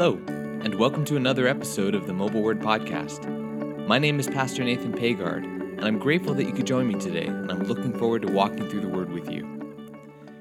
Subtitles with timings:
[0.00, 0.14] Hello,
[0.62, 3.26] and welcome to another episode of the Mobile Word Podcast.
[3.88, 7.26] My name is Pastor Nathan Pagard, and I'm grateful that you could join me today,
[7.26, 9.44] and I'm looking forward to walking through the Word with you.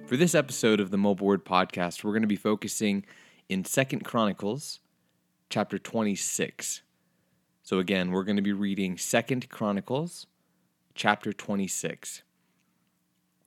[0.05, 3.03] For this episode of the Mobile Word Podcast, we're going to be focusing
[3.49, 4.79] in Second Chronicles,
[5.49, 6.83] chapter 26.
[7.63, 10.27] So again, we're going to be reading Second Chronicles,
[10.93, 12.21] chapter 26.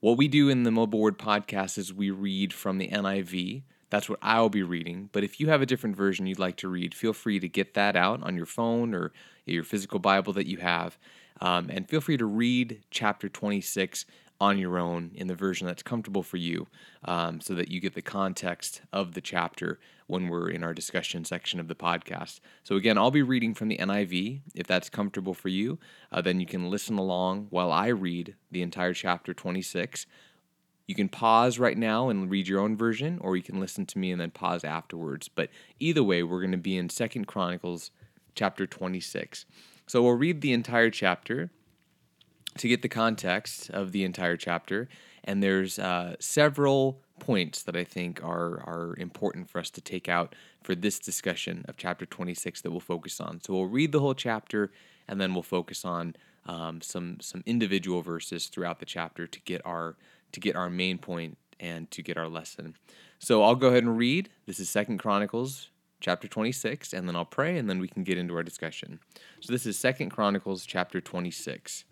[0.01, 4.09] What we do in the Mobile Word Podcast is we read from the NIV, that's
[4.09, 5.09] what I'll be reading.
[5.11, 7.75] But if you have a different version you'd like to read, feel free to get
[7.75, 9.11] that out on your phone or
[9.45, 10.97] your physical Bible that you have.
[11.39, 14.05] Um, and feel free to read chapter 26
[14.39, 16.67] on your own in the version that's comfortable for you
[17.05, 21.23] um, so that you get the context of the chapter when we're in our discussion
[21.23, 22.39] section of the podcast.
[22.63, 24.41] So, again, I'll be reading from the NIV.
[24.55, 25.77] If that's comfortable for you,
[26.11, 30.07] uh, then you can listen along while I read the entire chapter 26.
[30.91, 33.97] You can pause right now and read your own version, or you can listen to
[33.97, 35.29] me and then pause afterwards.
[35.29, 37.91] But either way, we're going to be in Second Chronicles
[38.35, 39.45] chapter 26.
[39.87, 41.49] So we'll read the entire chapter
[42.57, 44.89] to get the context of the entire chapter.
[45.23, 50.09] And there's uh, several points that I think are, are important for us to take
[50.09, 53.39] out for this discussion of chapter 26 that we'll focus on.
[53.39, 54.73] So we'll read the whole chapter
[55.07, 59.61] and then we'll focus on um, some some individual verses throughout the chapter to get
[59.63, 59.95] our
[60.31, 62.75] to get our main point and to get our lesson.
[63.19, 64.29] So I'll go ahead and read.
[64.45, 65.69] This is Second Chronicles
[66.01, 68.99] chapter 26 and then I'll pray and then we can get into our discussion.
[69.39, 71.85] So this is Second Chronicles chapter 26.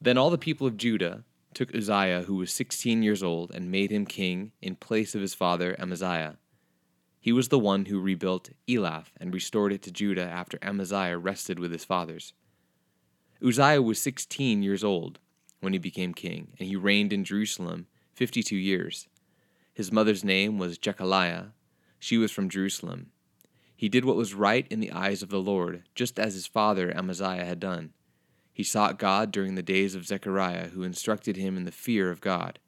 [0.00, 3.90] Then all the people of Judah took Uzziah who was 16 years old and made
[3.90, 6.36] him king in place of his father Amaziah.
[7.18, 11.58] He was the one who rebuilt Elath and restored it to Judah after Amaziah rested
[11.58, 12.32] with his fathers.
[13.44, 15.18] Uzziah was 16 years old
[15.60, 19.08] when he became king, and he reigned in Jerusalem fifty two years.
[19.72, 21.52] His mother's name was Jekoliah.
[21.98, 23.12] She was from Jerusalem.
[23.76, 26.94] He did what was right in the eyes of the Lord, just as his father
[26.94, 27.92] Amaziah had done.
[28.52, 32.20] He sought God during the days of Zechariah, who instructed him in the fear of
[32.20, 32.58] God.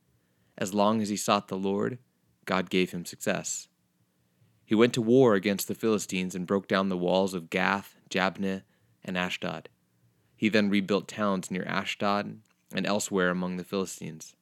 [0.57, 1.99] As long as he sought the Lord,
[2.47, 3.69] God gave him success.
[4.65, 8.63] He went to war against the Philistines and broke down the walls of Gath, Jabneh,
[9.05, 9.69] and Ashdod.
[10.35, 12.39] He then rebuilt towns near Ashdod
[12.75, 14.35] and elsewhere among the Philistines.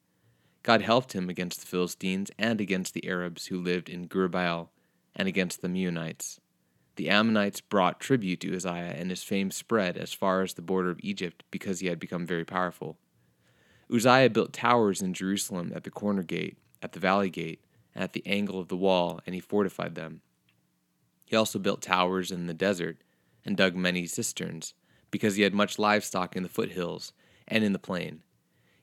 [0.62, 4.68] God helped him against the Philistines and against the Arabs who lived in Gurbaal
[5.16, 6.38] and against the Meunites.
[6.96, 10.90] The Ammonites brought tribute to Uzziah, and his fame spread as far as the border
[10.90, 12.98] of Egypt because he had become very powerful.
[13.92, 17.64] Uzziah built towers in Jerusalem at the corner gate, at the valley gate,
[17.94, 20.20] and at the angle of the wall, and he fortified them.
[21.24, 22.98] He also built towers in the desert
[23.46, 24.74] and dug many cisterns,
[25.10, 27.12] because he had much livestock in the foothills
[27.50, 28.22] and in the plain.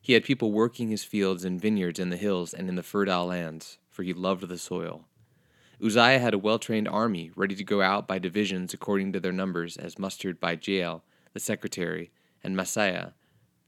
[0.02, 3.26] He had people working his fields and vineyards in the hills and in the fertile
[3.26, 5.06] lands, for he loved the soil.
[5.84, 9.32] Uzziah had a well trained army, ready to go out by divisions according to their
[9.32, 11.02] numbers, as mustered by Jeiel,
[11.34, 12.12] the secretary,
[12.44, 13.14] and Maaseiah,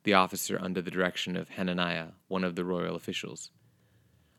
[0.04, 3.52] the officer under the direction of Hananiah, one of the royal officials.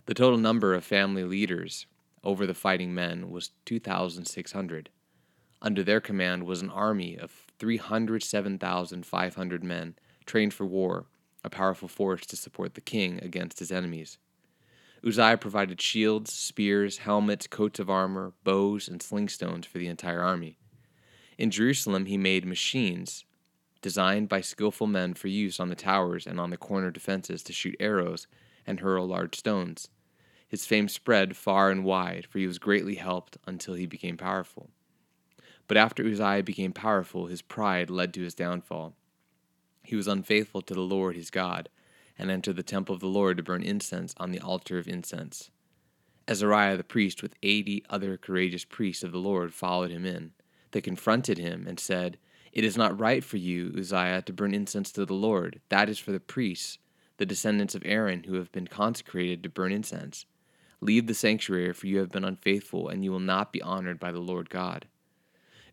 [0.06, 1.86] The total number of family leaders
[2.24, 4.90] over the fighting men was 2,600.
[5.62, 9.94] Under their command was an army of 307,500 men
[10.30, 11.06] trained for war,
[11.42, 14.16] a powerful force to support the king against his enemies.
[15.04, 20.56] Uzziah provided shields, spears, helmets, coats of armor, bows, and slingstones for the entire army.
[21.36, 23.24] In Jerusalem, he made machines
[23.82, 27.52] designed by skillful men for use on the towers and on the corner defenses to
[27.52, 28.28] shoot arrows
[28.64, 29.88] and hurl large stones.
[30.46, 34.70] His fame spread far and wide, for he was greatly helped until he became powerful.
[35.66, 38.94] But after Uzziah became powerful, his pride led to his downfall.
[39.90, 41.68] He was unfaithful to the Lord his God,
[42.16, 45.50] and entered the temple of the Lord to burn incense on the altar of incense.
[46.28, 50.30] Azariah the priest, with eighty other courageous priests of the Lord, followed him in.
[50.70, 52.18] They confronted him and said,
[52.52, 55.60] It is not right for you, Uzziah, to burn incense to the Lord.
[55.70, 56.78] That is for the priests,
[57.16, 60.24] the descendants of Aaron, who have been consecrated to burn incense.
[60.80, 64.12] Leave the sanctuary, for you have been unfaithful, and you will not be honored by
[64.12, 64.86] the Lord God.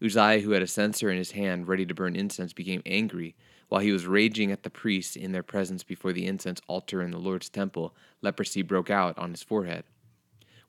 [0.03, 3.35] Uzziah, who had a censer in his hand ready to burn incense, became angry
[3.69, 7.11] while he was raging at the priests in their presence before the incense altar in
[7.11, 9.83] the Lord's temple, leprosy broke out on his forehead.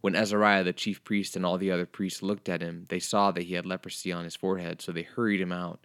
[0.00, 3.31] When Azariah the chief priest and all the other priests looked at him, they saw
[3.33, 5.81] that he had leprosy on his forehead, so they hurried him out.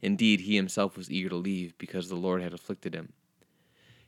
[0.00, 3.12] Indeed, he himself was eager to leave because the Lord had afflicted him.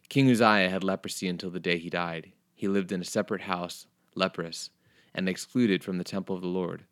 [0.08, 2.32] King Uzziah had leprosy until the day he died.
[2.55, 4.70] He lived in a separate house, leprous,
[5.14, 6.85] and excluded from the temple of the Lord.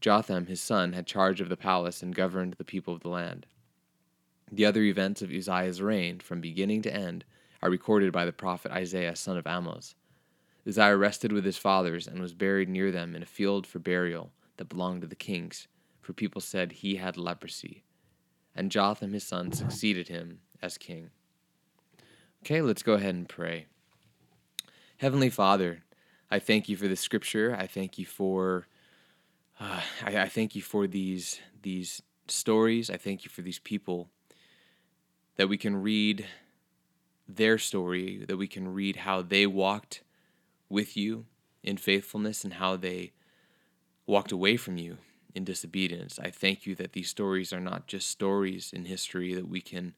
[0.00, 3.46] Jotham, his son, had charge of the palace and governed the people of the land.
[4.52, 7.24] The other events of Uzziah's reign, from beginning to end,
[7.62, 9.94] are recorded by the prophet Isaiah, son of Amoz.
[10.66, 14.32] Uzziah rested with his fathers and was buried near them in a field for burial
[14.56, 15.68] that belonged to the kings,
[16.00, 17.84] for people said he had leprosy.
[18.54, 21.10] And Jotham his son succeeded him as king.
[22.42, 23.66] Okay, let's go ahead and pray.
[24.96, 25.84] Heavenly Father,
[26.30, 27.56] I thank you for the scripture.
[27.58, 28.66] I thank you for
[29.58, 32.90] uh, I, I thank you for these these stories.
[32.90, 34.10] I thank you for these people
[35.40, 36.26] that we can read
[37.26, 40.02] their story, that we can read how they walked
[40.68, 41.24] with you
[41.62, 43.10] in faithfulness and how they
[44.06, 44.98] walked away from you
[45.34, 46.18] in disobedience.
[46.22, 49.94] I thank you that these stories are not just stories in history that we can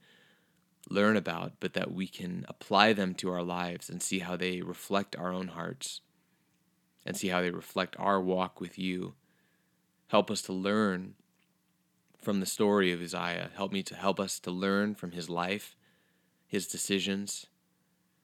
[0.89, 4.62] learn about, but that we can apply them to our lives and see how they
[4.62, 6.03] reflect our own hearts
[7.05, 9.15] and see how they reflect our walk with you.
[10.06, 11.15] Help us to learn
[12.23, 13.51] from the story of Uzziah.
[13.57, 15.75] Help me to help us to learn from his life,
[16.47, 17.47] his decisions,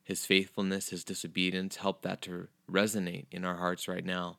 [0.05, 1.77] his faithfulness, his disobedience.
[1.77, 4.39] Help that to resonate in our hearts right now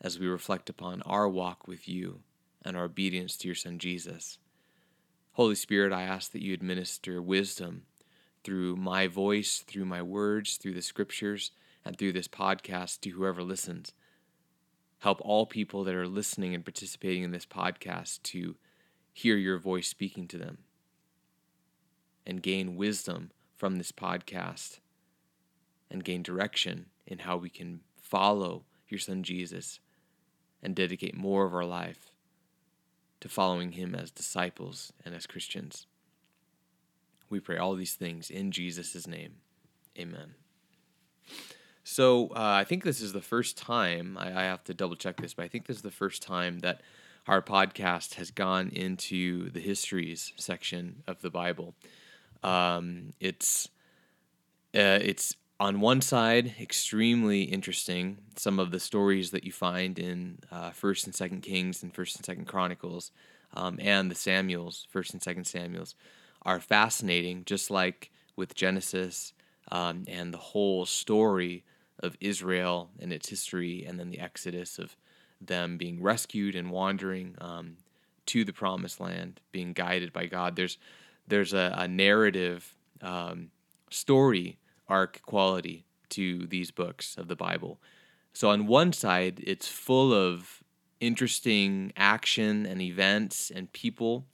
[0.00, 2.20] as we reflect upon our walk with you
[2.64, 4.38] and our obedience to your son Jesus.
[5.32, 7.82] Holy Spirit, I ask that you administer wisdom
[8.42, 11.52] through my voice, through my words, through the scriptures,
[11.84, 13.92] and through this podcast to whoever listens.
[15.02, 18.54] Help all people that are listening and participating in this podcast to
[19.12, 20.58] hear your voice speaking to them
[22.24, 24.78] and gain wisdom from this podcast
[25.90, 29.80] and gain direction in how we can follow your son Jesus
[30.62, 32.12] and dedicate more of our life
[33.18, 35.88] to following him as disciples and as Christians.
[37.28, 39.38] We pray all these things in Jesus' name.
[39.98, 40.36] Amen.
[41.84, 45.20] So uh, I think this is the first time, I, I have to double check
[45.20, 46.80] this, but I think this is the first time that
[47.26, 51.74] our podcast has gone into the histories section of the Bible.
[52.42, 53.68] Um, it's
[54.74, 58.18] uh, it's on one side extremely interesting.
[58.36, 62.16] Some of the stories that you find in uh, First and Second Kings and First
[62.16, 63.12] and Second Chronicles,
[63.54, 65.94] um, and the Samuels, First and Second Samuels,
[66.42, 67.44] are fascinating.
[67.44, 69.32] Just like with Genesis
[69.70, 71.64] um, and the whole story
[72.02, 74.96] of Israel and its history, and then the Exodus of
[75.40, 77.76] them being rescued and wandering um,
[78.26, 80.56] to the Promised Land, being guided by God.
[80.56, 80.78] There's
[81.26, 83.50] there's a, a narrative um,
[83.90, 84.58] story
[84.88, 87.80] arc quality to these books of the Bible.
[88.32, 90.62] So on one side, it's full of
[91.00, 94.24] interesting action and events and people.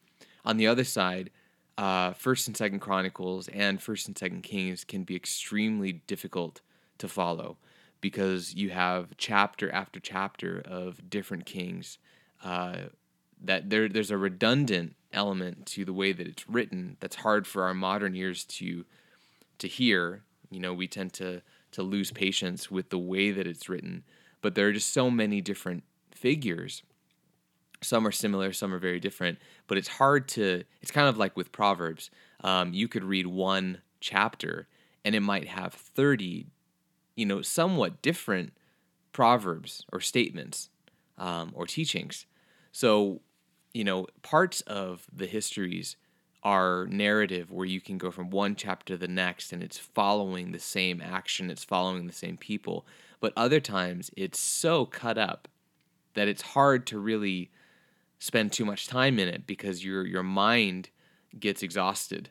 [0.45, 1.31] On the other side,
[1.77, 6.61] uh, First and Second Chronicles and First and Second Kings can be extremely difficult
[6.99, 7.57] to follow
[8.01, 11.99] because you have chapter after chapter of different kings.
[12.45, 12.77] Uh,
[13.41, 17.65] that there, there's a redundant element to the way that it's written that's hard for
[17.65, 18.85] our modern ears to
[19.59, 20.23] to hear.
[20.51, 21.43] You know, we tend to
[21.73, 24.05] to lose patience with the way that it's written,
[24.41, 26.83] but there are just so many different figures.
[27.81, 30.65] Some are similar, some are very different, but it's hard to.
[30.81, 32.11] It's kind of like with Proverbs.
[32.43, 34.69] Um, you could read one chapter
[35.05, 36.47] and it might have 30,
[37.19, 38.53] you know, somewhat different
[39.13, 40.71] proverbs or statements
[41.19, 42.27] um, or teachings.
[42.71, 43.21] So
[43.75, 45.97] you know, parts of the histories
[46.43, 50.53] are narrative where you can go from one chapter to the next and it's following
[50.53, 52.87] the same action, it's following the same people.
[53.21, 55.49] But other times it's so cut up
[56.15, 57.51] that it's hard to really
[58.21, 60.91] spend too much time in it because your your mind
[61.39, 62.31] gets exhausted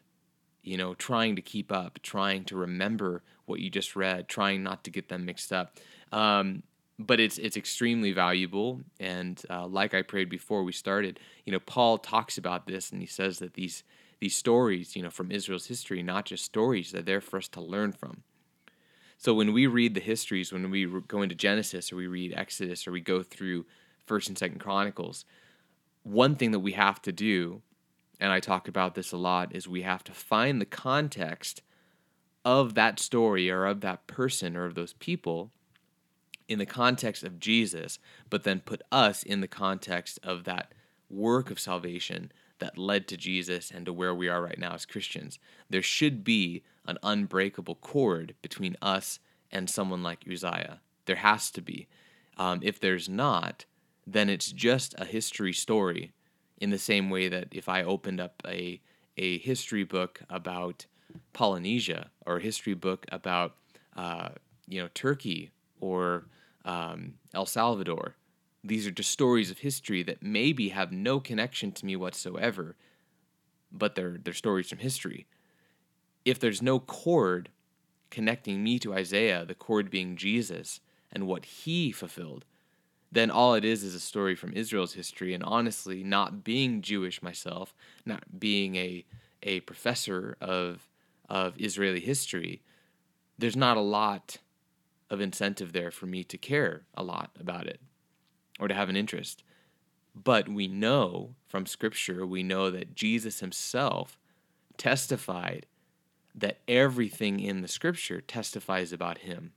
[0.64, 4.84] you know trying to keep up trying to remember what you just read trying not
[4.84, 5.78] to get them mixed up.
[6.12, 6.64] Um,
[7.00, 8.82] but it's it's extremely valuable.
[9.00, 13.02] And uh, like i prayed before we started you know paul talks about this and
[13.02, 13.84] he says that these
[14.20, 17.62] these stories you know from israel's history not just stories they're there for us to
[17.62, 18.24] learn from.
[19.20, 22.88] So when we read the histories when we go into genesis or we read exodus
[22.88, 23.66] or we go through
[24.06, 25.26] first and second chronicles
[26.04, 27.62] one thing that we have to do
[28.20, 31.62] and i talk about this a lot is we have to find the context
[32.48, 35.52] of that story or of that person or of those people
[36.48, 38.00] in the context of Jesus,
[38.30, 40.72] but then put us in the context of that
[41.10, 44.86] work of salvation that led to Jesus and to where we are right now as
[44.86, 45.40] Christians.
[45.70, 49.20] There should be an unbreakable cord between us
[49.52, 50.80] and someone like Uzziah.
[51.06, 51.90] There has to be.
[52.38, 53.66] Um, if there's not,
[54.06, 56.14] then it's just a history story
[56.58, 58.80] in the same way that if I opened up a,
[59.18, 60.86] a history book about
[61.34, 63.56] Polynesia or a history book about
[63.96, 64.30] uh,
[64.68, 66.26] you know Turkey or
[66.66, 68.16] um, El Salvador.
[68.64, 72.76] These are just stories of history that maybe have no connection to me whatsoever,
[73.72, 75.26] but they're, they're stories from history.
[76.26, 77.50] If there's no cord
[78.10, 80.82] connecting me to Uzziah, the cord being Jesus
[81.12, 82.44] and what he fulfilled,
[83.12, 85.34] then all it is is a story from Israel's history.
[85.34, 87.74] And honestly, not being Jewish myself,
[88.06, 89.06] not being a,
[89.44, 90.90] a professor of,
[91.30, 92.62] of Israeli history,
[93.38, 94.38] there's not a lot
[95.10, 97.80] of incentive there for me to care a lot about it
[98.60, 99.44] or to have an interest.
[100.16, 104.18] But we know from Scripture, we know that Jesus himself
[104.78, 105.66] testified
[106.34, 109.54] that everything in the Scripture testifies about him.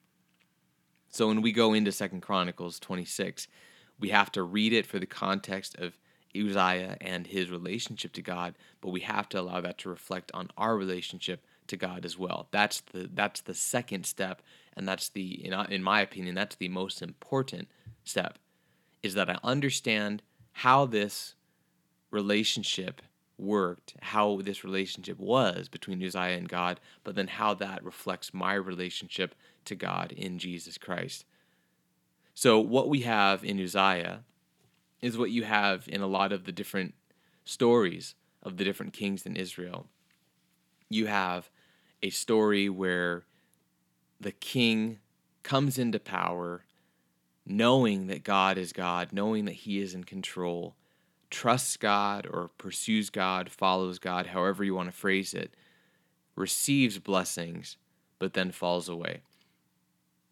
[1.08, 3.48] So when we go into Second Chronicles 26,
[3.98, 5.98] we have to read it for the context of
[6.34, 10.48] Uzziah and his relationship to God, but we have to allow that to reflect on
[10.56, 12.48] our relationship to God as well.
[12.50, 14.42] That's the that's the second step,
[14.76, 17.68] and that's the in, in my opinion that's the most important
[18.04, 18.38] step,
[19.02, 20.22] is that I understand
[20.52, 21.34] how this
[22.10, 23.00] relationship
[23.38, 28.54] worked, how this relationship was between Uzziah and God, but then how that reflects my
[28.54, 29.34] relationship
[29.64, 31.24] to God in Jesus Christ.
[32.34, 34.24] So, what we have in Uzziah
[35.00, 36.94] is what you have in a lot of the different
[37.44, 39.86] stories of the different kings in Israel.
[40.88, 41.50] You have
[42.02, 43.24] a story where
[44.20, 44.98] the king
[45.42, 46.64] comes into power
[47.46, 50.76] knowing that God is God, knowing that he is in control,
[51.30, 55.54] trusts God or pursues God, follows God, however you want to phrase it,
[56.36, 57.76] receives blessings,
[58.18, 59.22] but then falls away.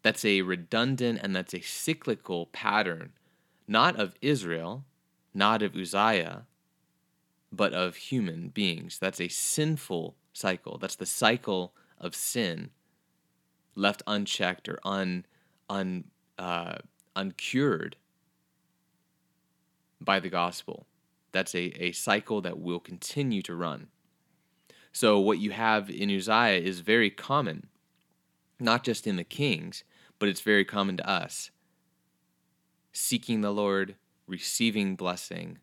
[0.01, 3.11] That's a redundant and that's a cyclical pattern,
[3.67, 4.85] not of Israel,
[5.33, 6.45] not of Uzziah,
[7.51, 8.97] but of human beings.
[8.97, 10.77] That's a sinful cycle.
[10.77, 12.71] That's the cycle of sin
[13.75, 15.25] left unchecked or un,
[15.69, 16.05] un,
[16.37, 16.75] uh,
[17.15, 17.95] uncured
[20.01, 20.85] by the gospel.
[21.31, 23.87] That's a, a cycle that will continue to run.
[24.91, 27.67] So, what you have in Uzziah is very common,
[28.59, 29.83] not just in the kings,
[30.17, 31.51] but it's very common to us.
[32.91, 33.95] Seeking the Lord,
[34.27, 35.59] receiving blessing,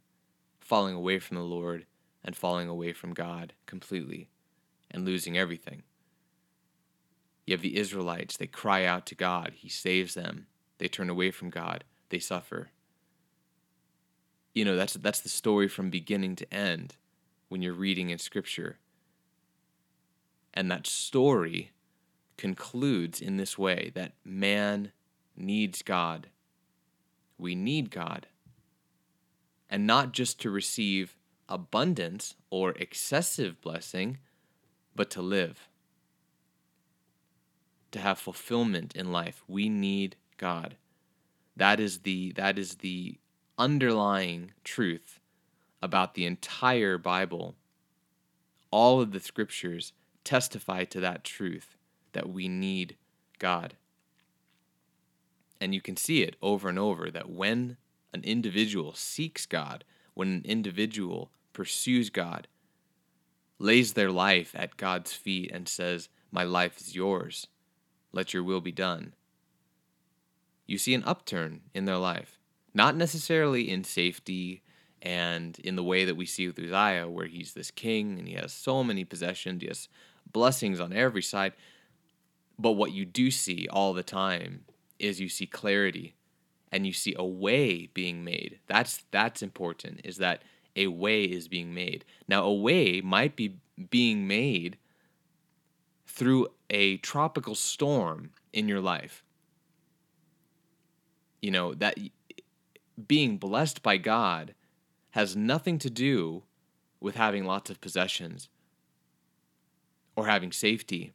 [0.61, 1.87] falling away from the Lord,
[2.25, 4.29] and falling away from God completely,
[4.97, 5.83] and losing everything.
[7.47, 10.47] You have the Israelites, they cry out to God, He saves them.
[10.79, 12.71] They turn away from God, they suffer.
[14.55, 16.97] You know, that's that's the story from beginning to end
[17.49, 18.79] when you're reading in scripture.
[20.53, 21.73] And that story
[22.39, 24.93] concludes in this way that man
[25.37, 26.29] needs God.
[27.39, 28.27] We need God.
[29.69, 31.17] And not just to receive
[31.49, 34.19] abundance or excessive blessing,
[34.97, 35.69] but to live,
[37.93, 39.45] to have fulfillment in life.
[39.47, 40.77] We need God.
[41.57, 43.19] That is the that is the
[43.59, 45.21] underlying truth
[45.83, 47.55] about the entire Bible.
[48.71, 49.93] All of the scriptures
[50.25, 51.77] testify to that truth
[52.13, 52.97] that we need
[53.39, 53.75] God.
[55.61, 57.77] And you can see it over and over that when
[58.13, 59.85] an individual seeks God,
[60.15, 62.49] when an individual pursues God,
[63.59, 67.47] lays their life at God's feet and says, My life is yours,
[68.13, 69.13] let your will be done
[70.67, 72.39] you see an upturn in their life.
[72.75, 74.63] Not necessarily in safety
[75.01, 78.35] and in the way that we see with Uzziah, where he's this king and he
[78.35, 79.89] has so many possessions, he has
[80.31, 81.53] blessings on every side.
[82.59, 84.65] But what you do see all the time
[84.99, 86.17] is you see clarity
[86.73, 88.59] and you see a way being made.
[88.67, 90.43] That's that's important, is that
[90.77, 92.05] a way is being made.
[92.29, 93.57] Now a way might be
[93.91, 94.77] being made
[96.07, 99.25] through a tropical storm in your life.
[101.41, 101.99] You know that
[103.09, 104.55] being blessed by God
[105.11, 106.43] has nothing to do
[107.01, 108.49] with having lots of possessions
[110.17, 111.13] or having safety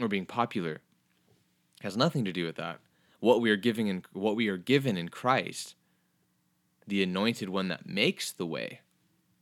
[0.00, 0.80] or being popular.
[1.80, 2.80] It has nothing to do with that.
[3.20, 5.74] What we are giving in what we are given in Christ
[6.88, 8.80] the anointed one that makes the way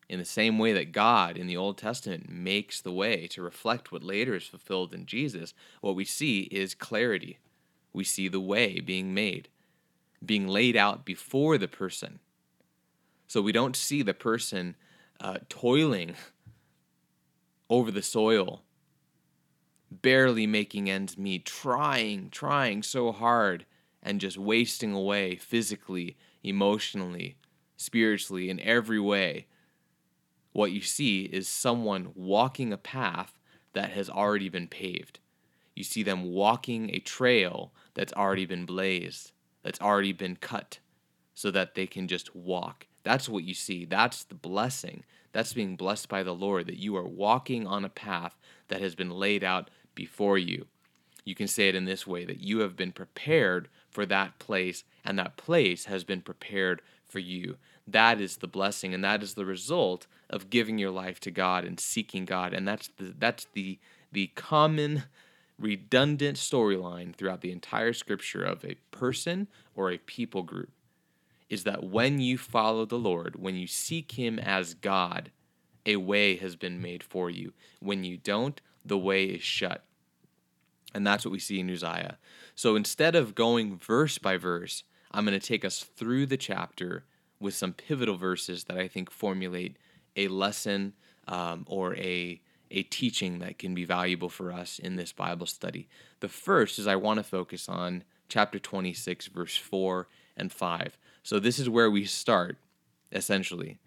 [0.09, 3.91] in the same way that God in the Old Testament makes the way to reflect
[3.91, 7.39] what later is fulfilled in Jesus what we see is clarity
[7.93, 9.49] we see the way being made
[10.25, 12.21] being laid out before the person.
[13.27, 14.77] So we don't see the person
[15.21, 16.15] uh, toiling
[17.71, 18.63] over the soil,
[19.91, 23.67] barely making ends meet, trying, trying so hard,
[24.03, 27.37] and just wasting away physically, emotionally,
[27.77, 29.47] spiritually, in every way.
[30.53, 33.39] What you see is someone walking a path
[33.75, 35.19] that has already been paved.
[35.75, 39.33] You see them walking a trail that's already been blazed
[39.67, 40.79] that's already been cut
[41.35, 42.87] so that they can just walk.
[43.03, 43.85] That's what you see.
[43.85, 45.03] That's the blessing.
[45.33, 48.39] That's being blessed by the Lord, that you are walking on a path
[48.69, 50.67] that has been laid out before you.
[51.25, 54.85] You can say it in this way that you have been prepared for that place,
[55.07, 57.57] and that place has been prepared for you.
[57.89, 61.65] That is the blessing, and that is the result of giving your life to God
[61.65, 62.53] and seeking God.
[62.53, 63.79] And that's the that's the
[64.13, 65.05] the common
[65.59, 70.69] redundant storyline throughout the entire scripture of a person or a people group
[71.49, 75.31] is that when you follow the Lord, when you seek Him as God,
[75.87, 77.55] a way has been made for you.
[77.81, 79.87] When you don't, the way is shut.
[80.97, 82.17] And that's what we see in Uzziah.
[82.55, 87.05] So instead of going verse by verse, I'm going to take us through the chapter
[87.39, 89.77] with some pivotal verses that I think formulate
[90.17, 90.95] a lesson
[91.29, 95.87] um, or a a teaching that can be valuable for us in this Bible study.
[96.19, 100.99] The first is I want to focus on chapter 26, verse 4 and 5.
[101.23, 102.57] So this is where we start,
[103.13, 103.79] essentially.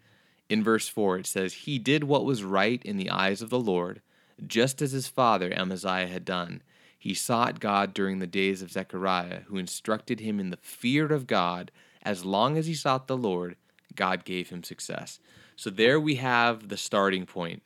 [0.48, 3.60] In verse 4, it says, He did what was right in the eyes of the
[3.60, 4.00] Lord,
[4.46, 6.62] just as his father Amaziah had done.
[7.00, 11.26] He sought God during the days of Zechariah, who instructed him in the fear of
[11.26, 11.70] God.
[12.02, 13.56] As long as he sought the Lord,
[13.96, 15.18] God gave him success.
[15.56, 17.62] So there we have the starting point.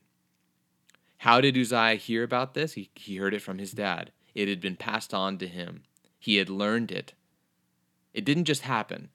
[1.18, 2.74] How did Uzziah hear about this?
[2.74, 4.12] He, he heard it from his dad.
[4.36, 5.82] It had been passed on to him.
[6.20, 7.14] He had learned it.
[8.12, 9.08] It didn't just happen.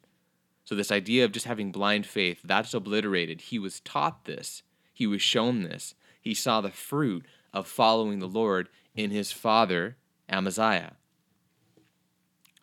[0.66, 3.42] So, this idea of just having blind faith, that's obliterated.
[3.42, 5.96] He was taught this, he was shown this.
[6.22, 9.96] He saw the fruit of following the Lord in his father,
[10.30, 10.94] Amaziah.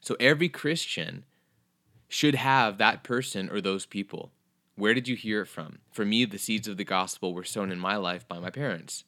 [0.01, 1.25] So, every Christian
[2.09, 4.31] should have that person or those people.
[4.77, 5.79] Where did you hear it from?
[5.91, 9.05] For me, the seeds of the gospel were sown in my life by my parents.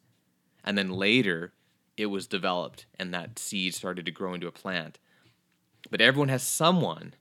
[0.64, 1.52] And then later,
[1.96, 4.98] it was developed and that seed started to grow into a plant.
[5.90, 7.14] But everyone has someone.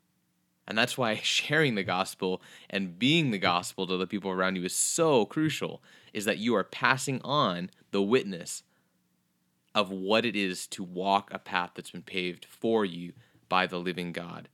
[0.68, 4.64] And that's why sharing the gospel and being the gospel to the people around you
[4.64, 5.82] is so crucial,
[6.14, 8.64] is that you are passing on the witness
[9.78, 13.14] of what it is to walk a path that's been paved for you
[13.48, 14.50] by the living God.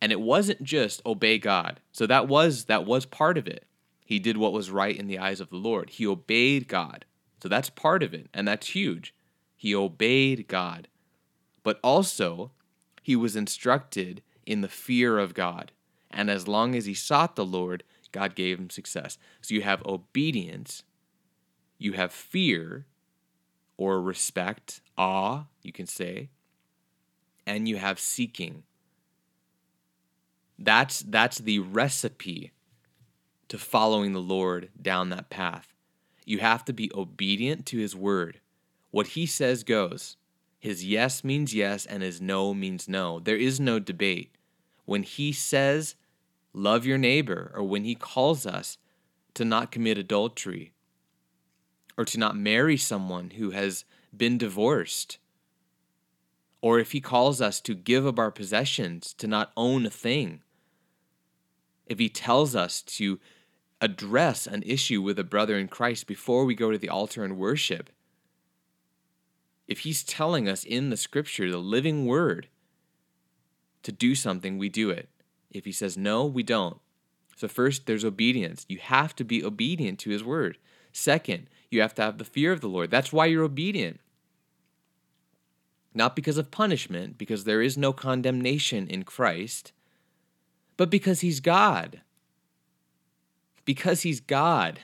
[0.00, 1.78] And it wasn't just obey God.
[1.92, 3.66] So that was that was part of it.
[4.04, 5.90] He did what was right in the eyes of the Lord.
[5.90, 7.04] He obeyed God.
[7.40, 9.14] So that's part of it, and that's huge.
[9.56, 10.88] He obeyed God,
[11.62, 12.50] but also
[13.02, 15.70] he was instructed in the fear of God.
[16.10, 19.18] And as long as he sought the Lord, God gave him success.
[19.40, 20.82] So you have obedience,
[21.78, 22.86] you have fear
[23.80, 26.28] or respect, awe, you can say,
[27.46, 28.62] and you have seeking.
[30.58, 32.52] That's that's the recipe
[33.48, 35.72] to following the Lord down that path.
[36.26, 38.40] You have to be obedient to his word.
[38.90, 40.18] What he says goes.
[40.58, 43.18] His yes means yes and his no means no.
[43.18, 44.36] There is no debate.
[44.84, 45.94] When he says,
[46.52, 48.76] love your neighbor, or when he calls us
[49.32, 50.74] to not commit adultery,
[52.00, 53.84] or to not marry someone who has
[54.16, 55.18] been divorced,
[56.62, 60.40] or if he calls us to give up our possessions, to not own a thing,
[61.84, 63.20] if he tells us to
[63.82, 67.36] address an issue with a brother in Christ before we go to the altar and
[67.36, 67.90] worship,
[69.68, 72.48] if he's telling us in the scripture, the living word,
[73.82, 75.10] to do something, we do it.
[75.50, 76.80] If he says no, we don't.
[77.36, 78.64] So, first, there's obedience.
[78.70, 80.56] You have to be obedient to his word.
[80.92, 82.90] Second, you have to have the fear of the Lord.
[82.90, 84.00] That's why you're obedient.
[85.94, 89.72] Not because of punishment, because there is no condemnation in Christ,
[90.76, 92.00] but because he's God
[93.70, 94.80] because he's God.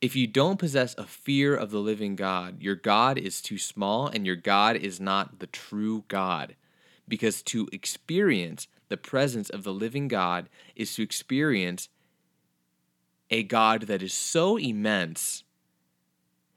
[0.00, 4.06] If you don't possess a fear of the living God, your God is too small
[4.06, 6.54] and your God is not the true God.
[7.08, 11.88] Because to experience the presence of the living God is to experience
[13.30, 15.44] a God that is so immense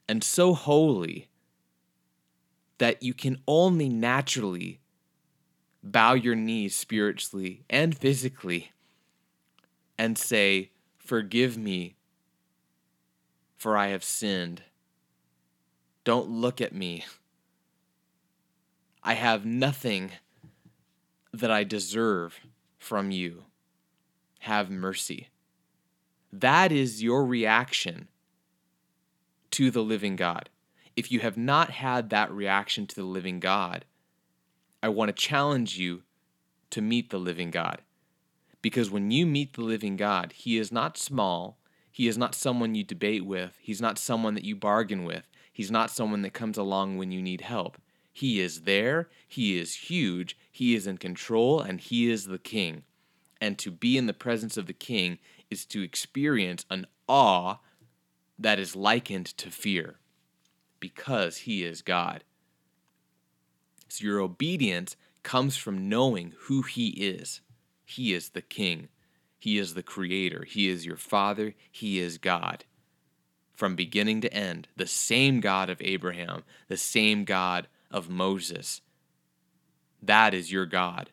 [0.08, 1.30] and so holy
[2.78, 4.80] that you can only naturally
[5.84, 8.72] bow your knees spiritually and physically
[9.98, 11.96] and say, Forgive me,
[13.56, 14.64] for I have sinned.
[16.04, 17.06] Don't look at me.
[19.04, 20.12] I have nothing
[21.32, 22.42] that I deserve
[22.78, 23.46] from you.
[24.40, 25.30] Have mercy.
[26.32, 28.08] That is your reaction
[29.52, 30.50] to the living God.
[30.96, 33.86] If you have not had that reaction to the living God,
[34.82, 36.04] I want to challenge you
[36.72, 37.82] to meet the living God.
[38.62, 41.58] Because when you meet the living God, He is not small.
[41.92, 43.58] He is not someone you debate with.
[43.62, 45.28] He's not someone that you bargain with.
[45.54, 47.78] He's not someone that comes along when you need help.
[48.14, 49.10] He is there.
[49.28, 50.38] He is huge.
[50.52, 52.84] He is in control, and He is the King.
[53.40, 57.58] And to be in the presence of the King is to experience an awe
[58.38, 60.00] that is likened to fear
[60.80, 62.24] because He is God.
[63.90, 67.42] So your obedience comes from knowing who He is.
[67.86, 68.90] He is the King,
[69.40, 72.66] He is the Creator, He is your Father, He is God.
[73.54, 78.82] From beginning to end, the same God of Abraham, the same God of Moses.
[80.02, 81.10] That is your God.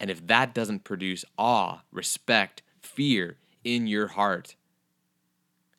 [0.00, 2.62] And if that doesn't produce awe, respect,
[2.96, 4.56] fear in your heart,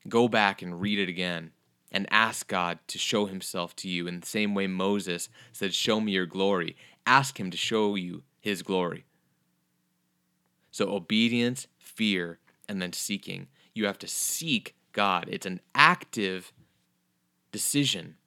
[0.07, 1.51] go back and read it again
[1.91, 5.99] and ask God to show himself to you in the same way Moses said, Show
[5.99, 6.75] me your glory.
[7.05, 9.05] Ask him to show you his glory.
[10.69, 13.47] So, obedience, fear, and then seeking.
[13.73, 15.27] You have to seek God.
[15.29, 16.51] It's an active
[17.51, 18.17] decision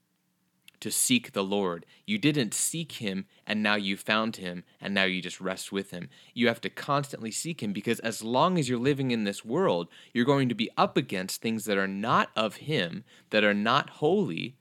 [0.81, 1.87] to seek the Lord.
[2.07, 5.91] You didn't seek him and now you found him and now you just rest with
[5.91, 6.09] him.
[6.35, 9.89] You have to constantly seek him because as long as you're living in this world,
[10.13, 13.91] you're going to be up against things that are not of him, that are not
[13.91, 14.57] holy,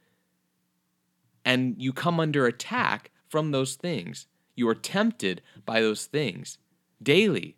[1.45, 4.27] and you come under attack from those things.
[4.55, 6.57] You are tempted by those things
[7.01, 7.55] daily,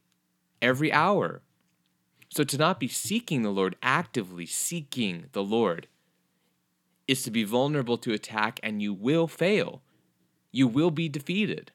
[0.61, 1.41] every hour.
[2.29, 5.87] So to not be seeking the Lord, actively seeking the Lord,
[7.07, 9.81] is to be vulnerable to attack and you will fail.
[10.51, 11.71] You will be defeated.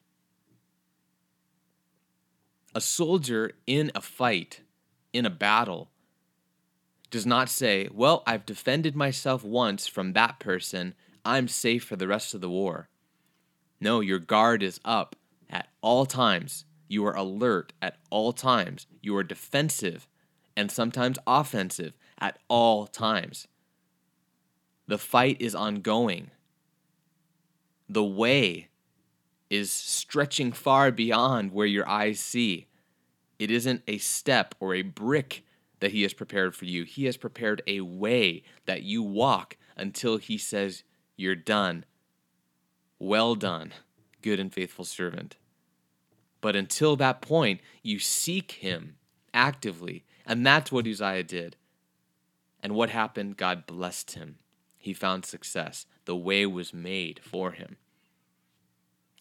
[2.75, 4.61] A soldier in a fight,
[5.13, 5.89] in a battle,
[7.09, 10.93] does not say, Well, I've defended myself once from that person.
[11.25, 12.89] I'm safe for the rest of the war.
[13.79, 15.15] No, your guard is up
[15.49, 16.65] at all times.
[16.87, 18.87] You are alert at all times.
[19.01, 20.07] You are defensive
[20.55, 23.47] and sometimes offensive at all times.
[24.87, 26.31] The fight is ongoing.
[27.89, 28.69] The way
[29.49, 32.67] is stretching far beyond where your eyes see.
[33.37, 35.43] It isn't a step or a brick
[35.79, 36.83] that He has prepared for you.
[36.83, 40.83] He has prepared a way that you walk until He says,
[41.15, 41.85] You're done.
[42.99, 43.73] Well done,
[44.21, 45.35] good and faithful servant.
[46.39, 48.95] But until that point, you seek Him
[49.33, 50.05] actively.
[50.25, 51.57] And that's what Uzziah did.
[52.61, 53.37] And what happened?
[53.37, 54.39] God blessed him
[54.87, 55.85] he found success.
[56.05, 57.75] The way was made for him.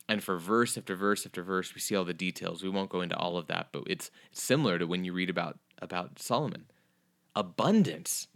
[0.09, 2.63] And for verse after verse after verse, we see all the details.
[2.63, 5.59] We won't go into all of that, but it's, similar to when you read about,
[5.83, 6.67] about Solomon.
[7.35, 8.29] Abundance.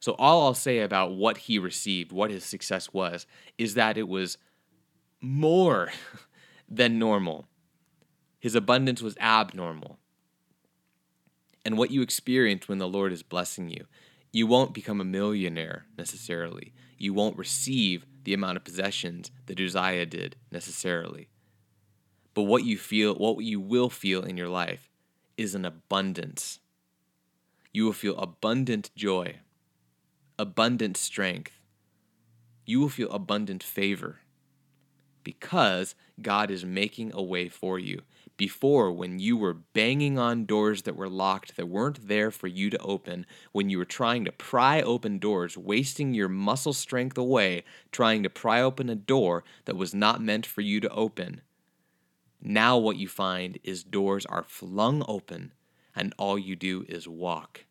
[0.00, 4.06] So, all I'll say about what he received, what his success was, is that it
[4.06, 4.36] was
[5.20, 5.90] more
[6.68, 7.46] than normal.
[8.38, 9.98] His abundance was abnormal.
[11.64, 13.86] And what you experience when the Lord is blessing you
[14.32, 16.72] you won't become a millionaire necessarily.
[16.96, 21.28] You won't receive the amount of possessions that Uzziah did necessarily.
[22.34, 24.88] But what you feel, what you will feel in your life
[25.36, 26.60] is an abundance.
[27.72, 29.36] You will feel abundant joy,
[30.38, 31.60] abundant strength.
[32.64, 34.20] You will feel abundant favor
[35.24, 38.02] because God is making a way for you
[38.42, 42.68] before when you were banging on doors that were locked that weren't there for you
[42.68, 47.62] to open, when you were trying to pry open doors, wasting your muscle strength away
[47.92, 51.40] trying to pry open a door that was not meant for you to open.
[52.40, 55.52] Now, what you find is doors are flung open,
[55.94, 57.66] and all you do is walk.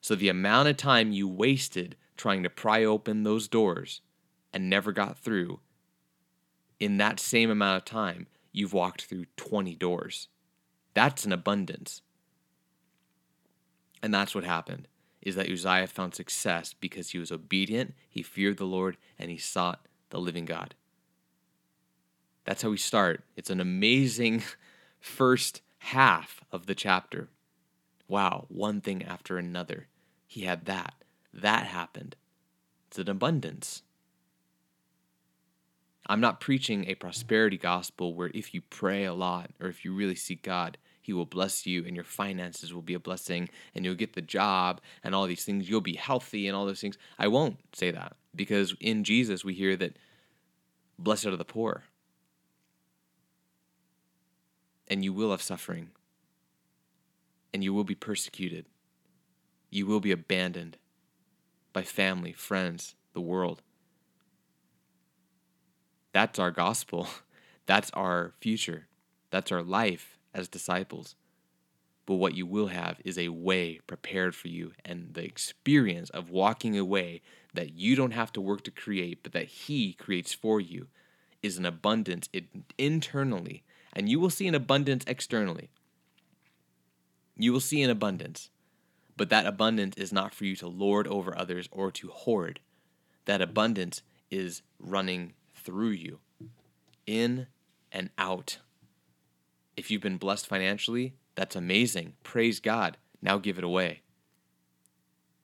[0.00, 4.00] So, the amount of time you wasted trying to pry open those doors
[4.54, 5.60] and never got through,
[6.80, 10.28] in that same amount of time, you've walked through 20 doors.
[10.94, 12.00] That's an abundance.
[14.02, 14.88] And that's what happened
[15.20, 19.36] is that Uzziah found success because he was obedient, he feared the Lord, and he
[19.36, 20.76] sought the living God.
[22.44, 23.24] That's how we start.
[23.34, 24.44] It's an amazing
[25.00, 27.28] first half of the chapter.
[28.06, 29.88] Wow, one thing after another.
[30.28, 30.94] He had that.
[31.34, 32.14] That happened.
[32.86, 33.82] It's an abundance.
[36.08, 39.92] I'm not preaching a prosperity gospel where if you pray a lot or if you
[39.92, 43.84] really seek God, He will bless you and your finances will be a blessing and
[43.84, 45.68] you'll get the job and all these things.
[45.68, 46.96] You'll be healthy and all those things.
[47.18, 49.96] I won't say that because in Jesus we hear that
[50.98, 51.84] blessed are the poor.
[54.88, 55.90] And you will have suffering.
[57.52, 58.66] And you will be persecuted.
[59.70, 60.76] You will be abandoned
[61.72, 63.62] by family, friends, the world.
[66.16, 67.08] That's our gospel.
[67.66, 68.86] That's our future.
[69.28, 71.14] That's our life as disciples.
[72.06, 76.30] But what you will have is a way prepared for you and the experience of
[76.30, 77.20] walking a way
[77.52, 80.86] that you don't have to work to create, but that He creates for you
[81.42, 82.30] is an abundance
[82.78, 83.62] internally.
[83.92, 85.68] And you will see an abundance externally.
[87.36, 88.48] You will see an abundance.
[89.18, 92.60] But that abundance is not for you to lord over others or to hoard.
[93.26, 94.00] That abundance
[94.30, 95.34] is running
[95.66, 96.20] through you,
[97.06, 97.48] in
[97.92, 98.58] and out.
[99.76, 102.14] If you've been blessed financially, that's amazing.
[102.22, 102.96] Praise God.
[103.20, 104.02] Now give it away.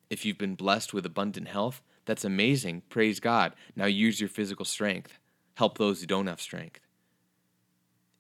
[0.09, 2.83] If you've been blessed with abundant health, that's amazing.
[2.89, 3.55] Praise God.
[3.75, 5.19] Now use your physical strength.
[5.55, 6.81] Help those who don't have strength.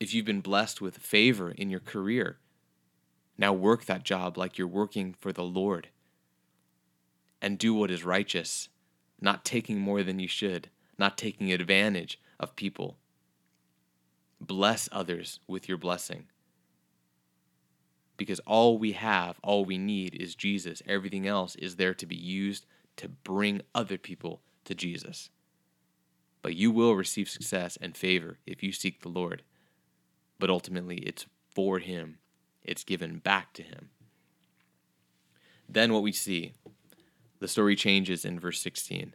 [0.01, 2.39] If you've been blessed with favor in your career,
[3.39, 5.89] now work that job like you're working for the Lord.
[7.41, 8.69] And do what is righteous,
[9.21, 12.97] not taking more than you should, not taking advantage of people.
[14.41, 16.27] Bless others with your blessing.
[18.17, 20.83] Because all we have, all we need is Jesus.
[20.87, 25.31] Everything else is there to be used to bring other people to Jesus.
[26.43, 29.43] But you will receive success and favor if you seek the Lord.
[30.39, 32.19] But ultimately, it's for Him,
[32.63, 33.91] it's given back to Him.
[35.69, 36.53] Then what we see,
[37.39, 39.15] the story changes in verse 16.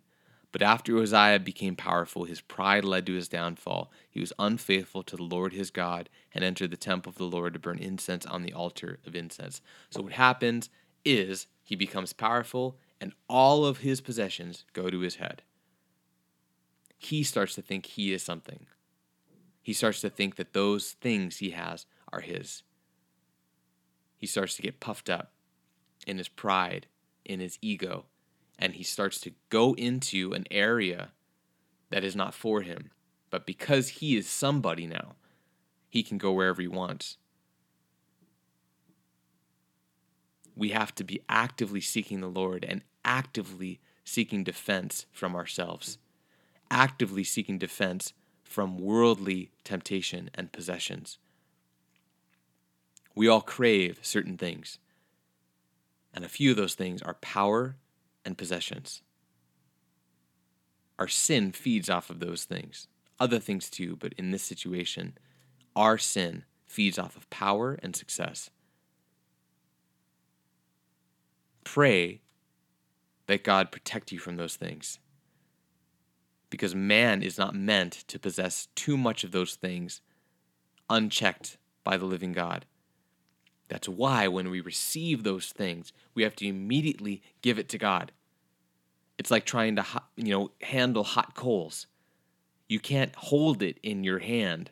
[0.58, 3.92] But after Uzziah became powerful, his pride led to his downfall.
[4.10, 7.54] He was unfaithful to the Lord his God and entered the temple of the Lord
[7.54, 9.62] to burn incense on the altar of incense.
[9.92, 10.72] So what happens
[11.06, 15.44] is he becomes powerful and all of his possessions go to his head.
[16.98, 18.66] He starts to think he is something.
[19.62, 22.64] He starts to think that those things he has are his.
[24.16, 25.34] He starts to get puffed up
[26.08, 26.88] in his pride,
[27.24, 28.06] in his ego,
[28.58, 31.10] and he starts to go into an area
[31.90, 32.92] that is not for him.
[33.30, 35.16] But because he is somebody now,
[35.90, 37.18] he can go wherever he wants.
[40.58, 46.00] we have to be actively seeking the Lord and actively seeking defense from ourselves,
[46.72, 51.20] actively seeking defense from worldly temptation and possessions.
[53.14, 54.80] We all crave certain things,
[56.14, 57.76] and a few of those things are power
[58.28, 59.02] and possessions.
[61.00, 62.88] Our sin feeds off of those things,
[63.20, 65.18] other things too, but in this situation,
[65.76, 68.52] our sin feeds off of power and success.
[71.68, 72.22] pray
[73.26, 75.00] that God protect you from those things.
[76.50, 80.00] Because man is not meant to possess too much of those things
[80.90, 82.66] unchecked by the living God.
[83.68, 88.14] That's why when we receive those things, we have to immediately give it to God.
[89.18, 91.88] It's like trying to, you know, handle hot coals.
[92.68, 94.72] You can't hold it in your hand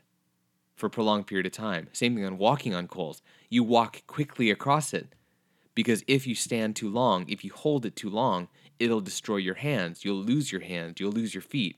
[0.76, 1.88] for a prolonged period of time.
[1.94, 3.22] Same thing on walking on coals.
[3.50, 5.16] You walk quickly across it
[5.74, 9.56] because if you stand too long, if you hold it too long, it'll destroy your
[9.56, 10.04] hands.
[10.04, 11.00] You'll lose your hands.
[11.00, 11.78] You'll lose your feet.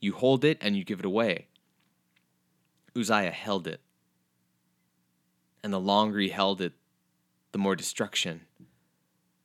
[0.00, 1.48] You hold it and you give it away.
[2.96, 3.80] Uzziah held it.
[5.62, 6.72] And the longer he held it,
[7.52, 8.42] the more destruction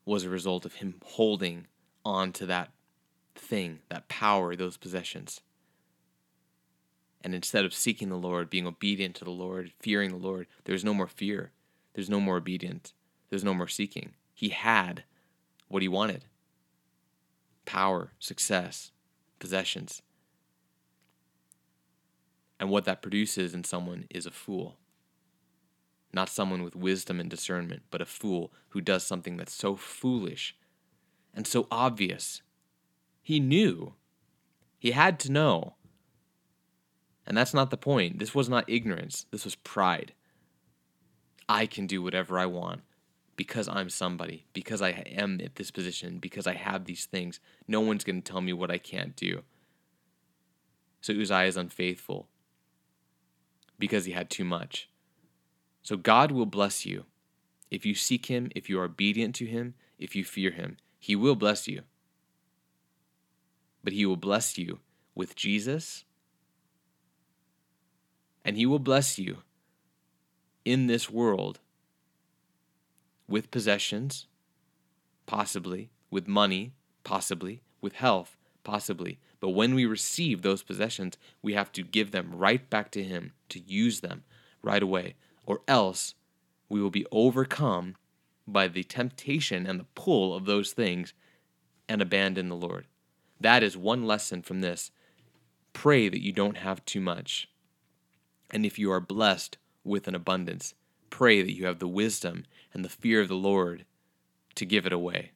[0.06, 1.68] was a result of him holding
[2.06, 2.72] on to that
[3.36, 5.42] thing, that power, those possessions.
[7.24, 10.84] And instead of seeking the Lord, being obedient to the Lord, fearing the Lord, there's
[10.84, 11.52] no more fear.
[11.94, 12.94] There's no more obedience.
[13.30, 14.14] There's no more seeking.
[14.34, 15.04] He had
[15.68, 16.26] what he wanted
[17.66, 18.92] power, success,
[19.40, 20.02] possessions.
[22.60, 24.78] And what that produces in someone is a fool.
[26.12, 30.56] Not someone with wisdom and discernment, but a fool who does something that's so foolish
[31.34, 32.42] and so obvious.
[33.22, 33.94] He knew.
[34.80, 35.76] He had to know.
[37.26, 38.20] And that's not the point.
[38.20, 40.14] This was not ignorance, this was pride.
[41.48, 42.82] I can do whatever I want
[43.36, 47.40] because I'm somebody, because I am at this position, because I have these things.
[47.68, 49.42] No one's going to tell me what I can't do.
[51.02, 52.28] So Uzziah is unfaithful
[53.80, 54.90] because he had too much.
[55.82, 57.06] So God will bless you.
[57.72, 61.16] If you seek him, if you are obedient to him, if you fear him, he
[61.16, 61.82] will bless you.
[63.84, 64.80] But he will bless you
[65.16, 66.06] with Jesus,
[68.46, 69.38] and he will bless you
[70.64, 71.60] in this world
[73.28, 74.28] with possessions,
[75.26, 79.18] possibly, with money, possibly, with health, possibly.
[79.40, 83.32] But when we receive those possessions, we have to give them right back to Him
[83.50, 84.24] to use them
[84.62, 85.16] right away,
[85.48, 86.14] or else
[86.70, 87.96] we will be overcome
[88.48, 91.14] by the temptation and the pull of those things
[91.88, 92.88] and abandon the Lord.
[93.40, 94.92] That is one lesson from this.
[95.74, 97.50] Pray that you don't have too much.
[98.52, 100.74] And if you are blessed with an abundance,
[101.10, 103.86] pray that you have the wisdom and the fear of the Lord
[104.56, 105.32] to give it away.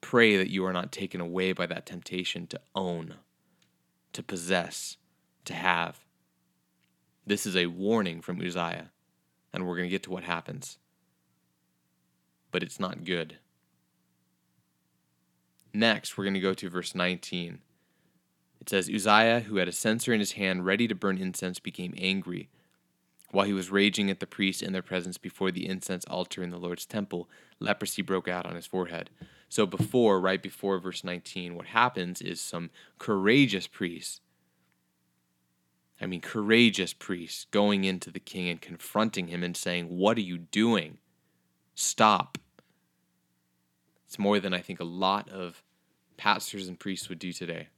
[0.00, 3.16] Pray that you are not taken away by that temptation to own,
[4.12, 4.96] to possess,
[5.44, 6.00] to have.
[7.26, 8.90] This is a warning from Uzziah,
[9.52, 10.78] and we're going to get to what happens.
[12.50, 13.38] But it's not good.
[15.72, 17.60] Next, we're going to go to verse 19.
[18.60, 21.94] It says Uzziah, who had a censer in his hand ready to burn incense, became
[21.96, 22.48] angry.
[23.30, 26.50] While he was raging at the priests in their presence before the incense altar in
[26.50, 27.28] the Lord's temple,
[27.60, 29.10] leprosy broke out on his forehead.
[29.48, 34.20] So, before, right before verse 19, what happens is some courageous priests,
[36.00, 40.22] I mean, courageous priests, going into the king and confronting him and saying, What are
[40.22, 40.98] you doing?
[41.74, 42.38] Stop.
[44.06, 45.62] It's more than I think a lot of
[46.16, 47.68] pastors and priests would do today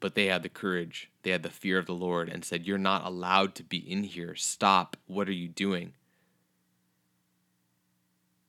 [0.00, 2.78] but they had the courage, they had the fear of the Lord, and said, You're
[2.78, 4.34] not allowed to be in here.
[4.34, 4.96] Stop.
[5.06, 5.94] What are you doing?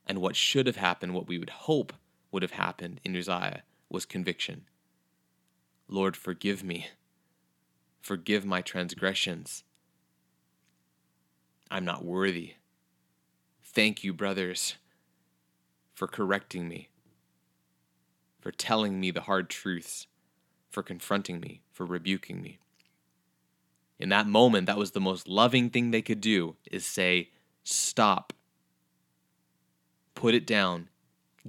[0.05, 1.93] And what should have happened, what we would hope
[2.31, 4.65] would have happened in Uzziah, was conviction.
[5.87, 6.87] Lord, forgive me.
[8.01, 9.63] Forgive my transgressions.
[11.69, 12.55] I'm not worthy.
[13.63, 14.75] Thank you, brothers,
[15.93, 16.89] for correcting me,
[18.39, 20.07] for telling me the hard truths
[20.69, 22.59] for confronting me, for rebuking me.
[23.99, 27.31] In that moment, that was the most loving thing they could do is say,
[27.63, 28.31] Stop.
[30.13, 30.89] Put it down.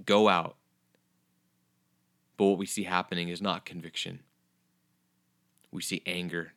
[0.04, 0.56] Go out.
[2.36, 4.20] But what we see happening is not conviction.
[5.70, 6.52] We see anger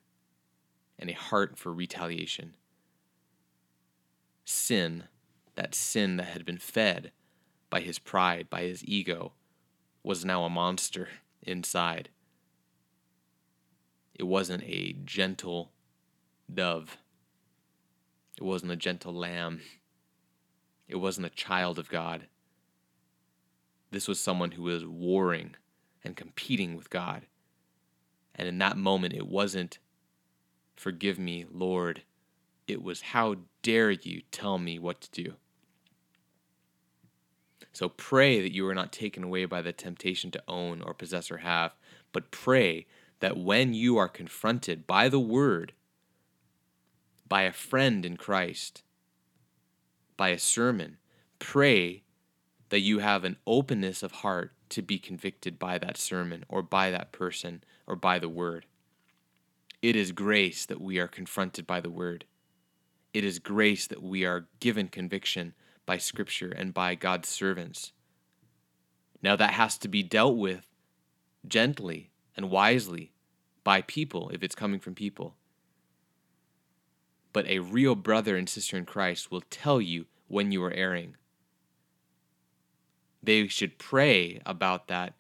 [0.97, 2.56] and a heart for retaliation.
[4.45, 5.06] Sin,
[5.56, 7.12] that sin that had been fed
[7.69, 9.34] by his pride, by his ego,
[10.04, 11.10] was now a monster
[11.41, 12.10] inside.
[14.13, 15.71] It wasn't a gentle
[16.54, 16.97] dove.
[18.38, 19.62] It wasn't a gentle lamb.
[20.88, 22.28] It wasn't a child of God.
[23.91, 25.56] This was someone who was warring
[26.04, 27.26] and competing with God.
[28.36, 29.80] And in that moment, it wasn't,
[30.76, 32.04] forgive me, Lord.
[32.67, 35.34] It was, how dare you tell me what to do?
[37.74, 41.32] So pray that you are not taken away by the temptation to own or possess
[41.32, 41.74] or have,
[42.12, 42.86] but pray
[43.20, 45.74] that when you are confronted by the word,
[47.28, 48.84] by a friend in Christ,
[50.17, 50.98] by a sermon,
[51.39, 52.04] pray
[52.70, 56.91] that you have an openness of heart to be convicted by that sermon or by
[56.91, 58.65] that person or by the word.
[59.82, 62.26] It is grace that we are confronted by the word.
[63.13, 65.54] It is grace that we are given conviction
[65.86, 67.91] by Scripture and by God's servants.
[69.24, 70.65] Now, that has to be dealt with
[71.48, 73.12] gently and wisely
[73.63, 75.36] by people if it's coming from people.
[77.34, 81.15] But a real brother and sister in Christ will tell you when you are erring.
[83.24, 85.13] They should pray about that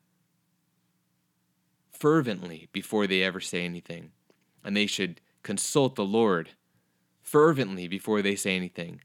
[2.01, 4.09] fervently before they ever say anything.
[4.63, 6.49] And they should consult the Lord
[7.21, 9.01] fervently before they say anything.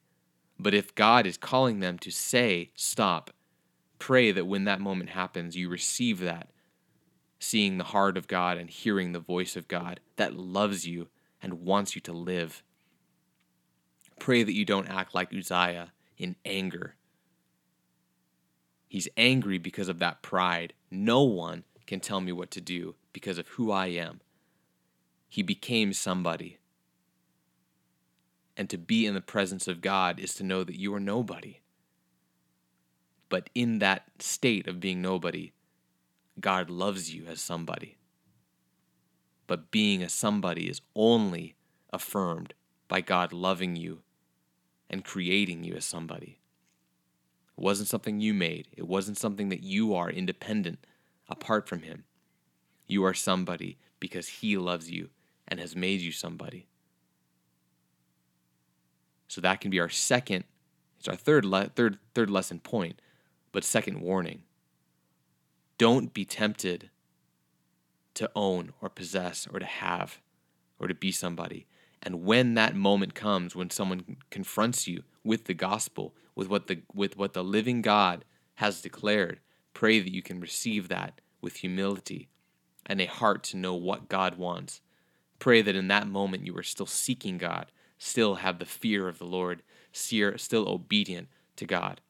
[0.59, 3.31] But if God is calling them to say, stop,
[3.99, 6.49] pray that when that moment happens, you receive that
[7.39, 11.09] seeing the heart of God and hearing the voice of God that loves you
[11.43, 12.63] and wants you to live.
[14.19, 16.97] Pray that you don't act like Uzziah in anger.
[18.89, 20.73] He's angry because of that pride.
[20.91, 24.21] No one can tell me what to do because of who I am.
[25.29, 26.59] He became somebody.
[28.57, 31.61] And to be in the presence of God is to know that you are nobody.
[33.29, 35.53] But in that state of being nobody,
[36.41, 37.97] God loves you as somebody.
[39.47, 41.57] But being a somebody is only
[41.93, 42.55] affirmed
[42.89, 44.03] by God loving you
[44.89, 46.39] and creating you as somebody.
[47.57, 50.87] It wasn't something you made, it wasn't something that you are independent
[51.29, 52.05] apart from Him.
[52.87, 55.11] You are somebody because He loves you
[55.49, 56.67] and has made you somebody.
[59.29, 60.45] So that can be our second,
[60.99, 63.01] it's our third, le- third, third lesson point,
[63.53, 64.43] but second warning.
[65.79, 66.91] Don't be tempted
[68.15, 70.21] to own or possess or to have
[70.79, 71.67] or to be somebody.
[72.03, 76.83] And when that moment comes, when someone confronts you with the gospel, with what the,
[76.95, 78.25] with what the living God
[78.57, 79.41] has declared,
[79.77, 82.31] pray that you can receive that with humility
[82.87, 84.81] and a heart to know what God wants.
[85.39, 89.19] Pray that in that moment you are still seeking God, still have the fear of
[89.19, 89.63] the Lord,
[89.93, 92.01] still obedient to God.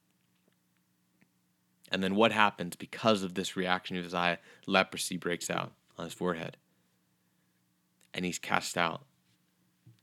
[1.91, 4.39] And then what happens because of this reaction of Uzziah?
[4.69, 6.57] Leprosy breaks out on his forehead.
[8.15, 9.03] And he's cast out.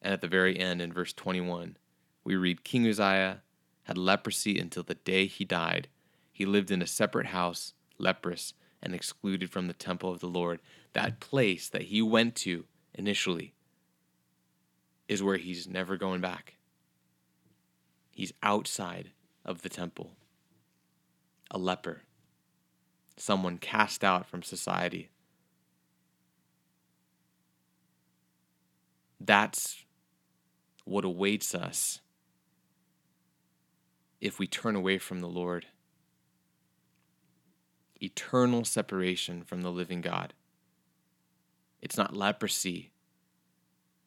[0.02, 1.78] And at the very end, in verse 21,
[2.26, 3.42] we read King Uzziah
[3.84, 5.88] had leprosy until the day he died.
[6.34, 10.60] He lived in a separate house, leprous, and excluded from the temple of the Lord.
[10.94, 13.54] That place that he went to initially
[15.08, 16.56] is where he's never going back.
[18.12, 19.12] He's outside
[19.46, 20.12] of the temple
[21.52, 22.02] a leper.
[23.18, 25.10] someone cast out from society.
[29.20, 29.86] That's
[30.86, 32.02] what awaits us
[34.20, 35.68] if we turn away from the Lord.
[38.04, 40.34] Eternal separation from the living God.
[41.82, 42.92] It's not leprosy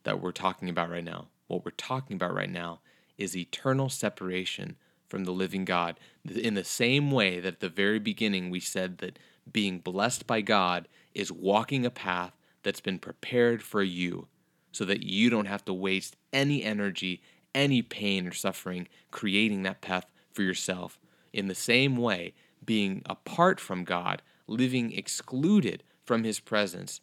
[0.05, 1.29] that we're talking about right now.
[1.47, 2.81] What we're talking about right now
[3.17, 4.77] is eternal separation
[5.09, 5.99] from the living God.
[6.29, 9.19] In the same way that at the very beginning we said that
[9.51, 12.33] being blessed by God is walking a path
[12.63, 14.27] that's been prepared for you
[14.73, 17.23] so that you don't have to waste any energy,
[17.55, 20.99] any pain or suffering creating that path for yourself.
[21.33, 22.35] In the same way,
[22.67, 27.01] being apart from God, living excluded from His presence,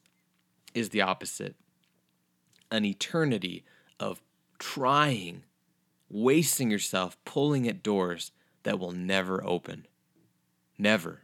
[0.74, 1.55] is the opposite.
[2.70, 3.64] An eternity
[3.99, 4.22] of
[4.59, 5.43] trying
[6.09, 8.32] wasting yourself pulling at doors
[8.64, 9.88] that will never open.
[10.78, 11.22] Never.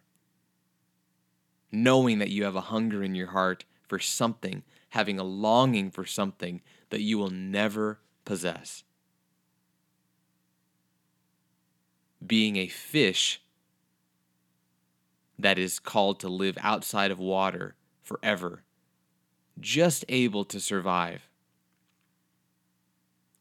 [1.71, 6.05] Knowing that you have a hunger in your heart for something, having a longing for
[6.05, 8.83] something that you will never possess.
[12.25, 13.41] Being a fish
[15.39, 18.63] that is called to live outside of water forever,
[19.57, 21.29] just able to survive,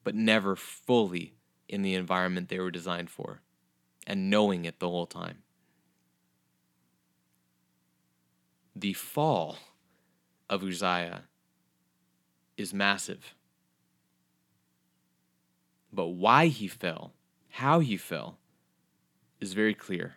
[0.04, 1.34] but never fully
[1.68, 3.42] in the environment they were designed for
[4.06, 5.42] and knowing it the whole time.
[8.76, 9.58] The fall
[10.48, 11.24] of Uzziah
[12.56, 13.34] is massive.
[15.92, 17.12] But why he fell,
[17.50, 18.38] how he fell,
[19.40, 20.16] is very clear.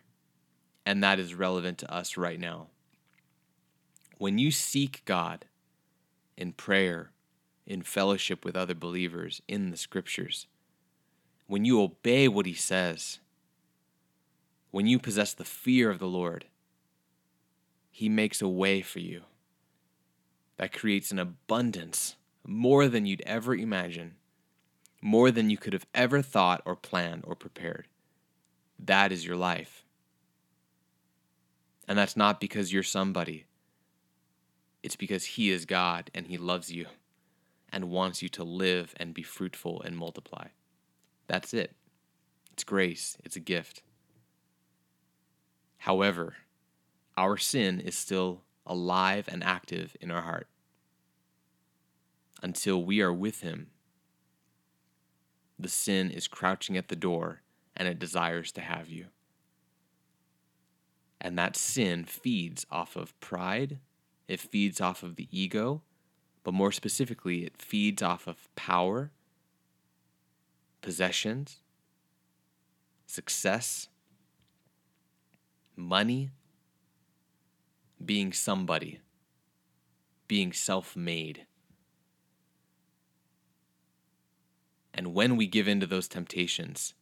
[0.84, 2.68] And that is relevant to us right now.
[4.18, 5.46] When you seek God
[6.36, 7.10] in prayer,
[7.66, 10.46] in fellowship with other believers in the scriptures,
[11.46, 13.20] when you obey what he says,
[14.70, 16.46] when you possess the fear of the Lord,
[17.90, 19.22] he makes a way for you
[20.56, 22.16] that creates an abundance
[22.46, 24.14] more than you'd ever imagine,
[25.00, 27.86] more than you could have ever thought or planned or prepared.
[28.78, 29.81] That is your life.
[31.92, 33.44] And that's not because you're somebody.
[34.82, 36.86] It's because He is God and He loves you
[37.70, 40.46] and wants you to live and be fruitful and multiply.
[41.26, 41.76] That's it.
[42.50, 43.82] It's grace, it's a gift.
[45.76, 46.36] However,
[47.18, 50.48] our sin is still alive and active in our heart
[52.42, 53.66] until we are with Him.
[55.58, 57.42] The sin is crouching at the door
[57.76, 59.08] and it desires to have you.
[61.24, 63.78] And that sin feeds off of pride,
[64.26, 65.82] it feeds off of the ego,
[66.42, 69.12] but more specifically, it feeds off of power
[70.80, 71.60] possessions,
[73.06, 73.86] success,
[75.76, 76.30] money,
[78.04, 78.98] being somebody,
[80.26, 81.46] being self made.
[84.92, 86.94] And when we give in to those temptations,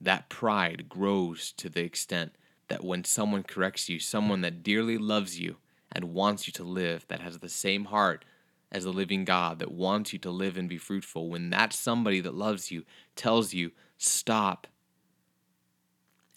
[0.00, 2.36] that pride grows to the extent
[2.72, 5.56] that when someone corrects you, someone that dearly loves you
[5.94, 8.24] and wants you to live, that has the same heart
[8.70, 12.22] as the living God that wants you to live and be fruitful, when that somebody
[12.22, 14.66] that loves you tells you, stop,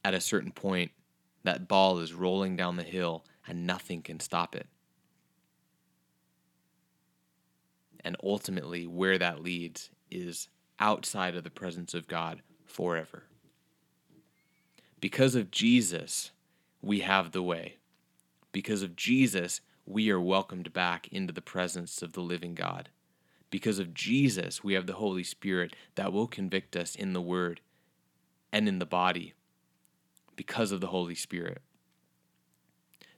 [0.03, 0.91] at a certain point,
[1.45, 4.67] that ball is rolling down the hill and nothing can stop it.
[8.03, 10.49] And ultimately, where that leads is
[10.81, 13.23] outside of the presence of God forever.
[15.05, 16.31] Because of Jesus,
[16.81, 17.75] we have the way.
[18.51, 22.89] Because of Jesus, we are welcomed back into the presence of the living God.
[23.51, 27.61] Because of Jesus, we have the Holy Spirit that will convict us in the Word
[28.51, 29.35] and in the body.
[30.35, 31.61] Because of the Holy Spirit.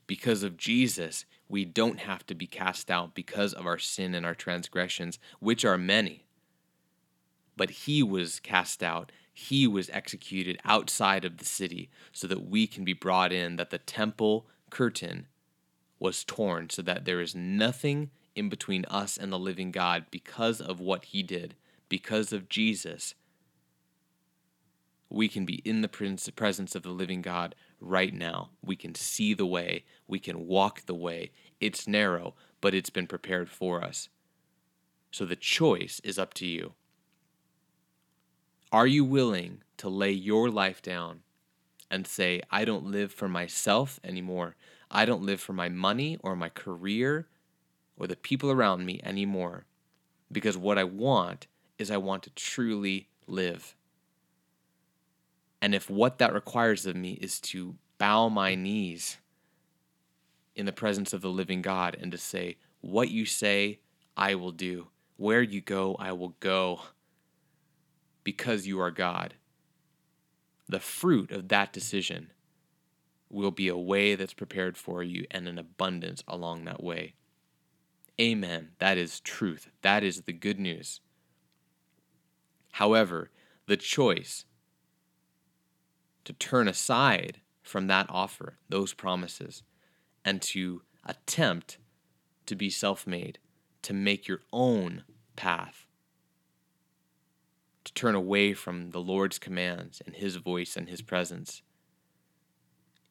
[0.08, 4.26] Because of Jesus, we don't have to be cast out because of our sin and
[4.26, 6.26] our transgressions, which are many.
[7.56, 12.66] But He was cast out he was executed outside of the city so that we
[12.66, 15.28] can be brought in, that the temple curtain
[16.00, 20.60] was torn so that there is nothing in between us and the living God because
[20.60, 21.54] of what he did,
[21.88, 23.14] because of Jesus.
[25.08, 28.50] We can be in the presence of the living God right now.
[28.66, 31.30] We can see the way, we can walk the way.
[31.60, 34.10] It's narrow, but it's been prepared for us.
[35.12, 36.74] So the choice is up to you.
[38.72, 41.22] Are you willing to lay your life down
[41.90, 44.56] and say, I don't live for myself anymore?
[44.92, 47.28] I don't live for my money or my career
[47.98, 49.66] or the people around me anymore.
[50.30, 51.48] Because what I want
[51.78, 53.74] is I want to truly live.
[55.62, 59.18] And if what that requires of me is to bow my knees
[60.58, 63.80] in the presence of the living God and to say, What you say,
[64.18, 64.88] I will do.
[65.16, 66.82] Where you go, I will go
[68.28, 69.36] because you are God.
[70.68, 72.34] The fruit of that decision
[73.30, 77.14] will be a way that's prepared for you and an abundance along that way.
[78.20, 78.72] Amen.
[78.80, 79.70] That is truth.
[79.82, 81.00] That is the good news.
[82.74, 83.32] However,
[83.66, 84.44] the choice
[86.26, 89.64] to turn aside from that offer, those promises,
[90.26, 91.78] and to attempt
[92.46, 93.40] to be self made,
[93.84, 95.06] to make your own
[95.38, 95.87] path,
[97.88, 101.62] to turn away from the Lord's commands and His voice and His presence,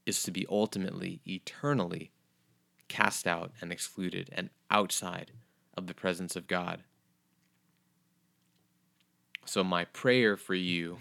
[0.05, 2.13] is to be ultimately, eternally
[2.89, 5.33] cast out and excluded and outside
[5.77, 6.85] of the presence of God.
[9.47, 10.99] So, my prayer for you,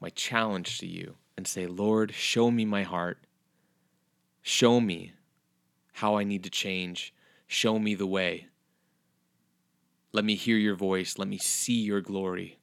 [0.00, 3.18] my challenge to you, and say, Lord, show me my heart.
[4.40, 5.12] Show me
[5.92, 7.12] how I need to change.
[7.46, 8.46] Show me the way.
[10.12, 11.18] Let me hear your voice.
[11.18, 12.59] Let me see your glory.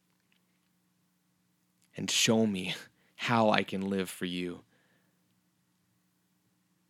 [1.97, 2.75] And show me
[3.15, 4.61] how I can live for you.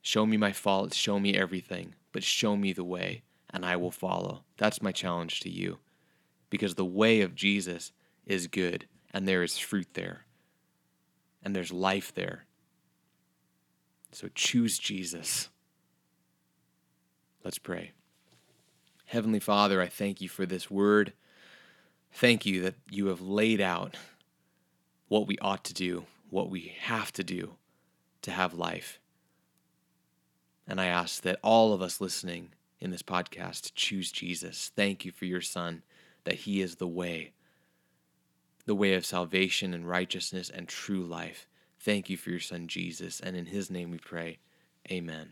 [0.02, 3.92] Show me my faults, show me everything, but show me the way, and I will
[3.92, 4.44] follow.
[4.58, 5.80] That's my challenge to you.
[6.50, 7.94] Because the way of Jesus
[8.26, 10.26] is good, and there is fruit there,
[11.42, 12.46] and there's life there.
[14.12, 15.50] So choose Jesus.
[17.44, 17.92] Let's pray.
[19.06, 21.14] Heavenly Father, I thank you for this word.
[22.12, 23.96] Thank you that you have laid out
[25.08, 27.56] what we ought to do, what we have to do
[28.22, 29.00] to have life.
[30.68, 32.50] And I ask that all of us listening
[32.80, 34.72] in this podcast choose Jesus.
[34.76, 35.84] Thank you for your Son,
[36.26, 37.32] that He is the way,
[38.66, 41.48] the way of salvation and righteousness and true life.
[41.80, 43.20] Thank you for your Son, Jesus.
[43.20, 44.40] And in His name we pray.
[44.92, 45.32] Amen.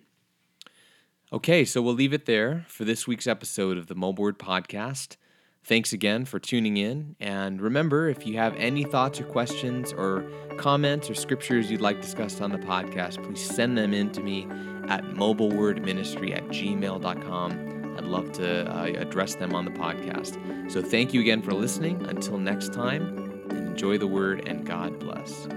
[1.33, 5.17] Okay, so we'll leave it there for this week's episode of the Mobile Word Podcast.
[5.65, 7.15] Thanks again for tuning in.
[7.19, 10.23] And remember, if you have any thoughts or questions or
[10.57, 14.43] comments or scriptures you'd like discussed on the podcast, please send them in to me
[14.87, 17.95] at mobilewordministry at gmail.com.
[17.97, 20.71] I'd love to uh, address them on the podcast.
[20.71, 22.05] So thank you again for listening.
[22.05, 23.17] Until next time,
[23.49, 25.47] enjoy the word and God bless.